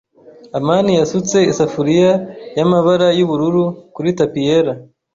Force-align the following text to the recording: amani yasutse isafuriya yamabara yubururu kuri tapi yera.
amani 0.57 0.91
yasutse 0.99 1.37
isafuriya 1.51 2.11
yamabara 2.57 3.07
yubururu 3.17 3.63
kuri 3.95 4.09
tapi 4.19 4.39
yera. 4.47 4.73